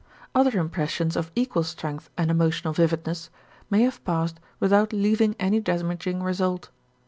Other 0.33 0.57
impressions 0.59 1.15
of 1.15 1.31
equal 1.35 1.61
strength 1.61 2.09
and 2.17 2.31
emotional 2.31 2.73
vividness 2.73 3.29
may 3.69 3.83
have 3.83 4.03
passed 4.03 4.39
without 4.59 4.93
leaving 4.93 5.35
any 5.39 5.59
damaging 5.59 6.23
result. 6.23 6.71